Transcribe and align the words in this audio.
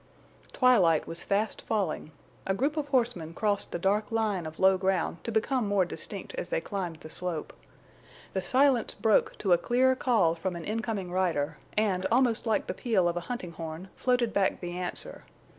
Twilight 0.51 1.05
was 1.05 1.23
fast 1.23 1.61
falling. 1.61 2.11
A 2.47 2.55
group 2.55 2.75
of 2.75 2.87
horsemen 2.87 3.35
crossed 3.35 3.71
the 3.71 3.77
dark 3.77 4.11
line 4.11 4.47
of 4.47 4.57
low 4.57 4.75
ground 4.75 5.23
to 5.23 5.31
become 5.31 5.67
more 5.67 5.85
distinct 5.85 6.33
as 6.39 6.49
they 6.49 6.59
climbed 6.59 6.95
the 7.01 7.09
slope. 7.11 7.53
The 8.33 8.41
silence 8.41 8.95
broke 8.95 9.37
to 9.37 9.53
a 9.53 9.59
clear 9.59 9.95
call 9.95 10.33
from 10.33 10.55
an 10.55 10.65
incoming 10.65 11.11
rider, 11.11 11.59
and, 11.77 12.07
almost 12.11 12.47
like 12.47 12.65
the 12.65 12.73
peal 12.73 13.07
of 13.07 13.15
a 13.15 13.19
hunting 13.29 13.51
horn, 13.51 13.89
floated 13.95 14.33
back 14.33 14.59
the 14.59 14.71
answer. 14.75 15.23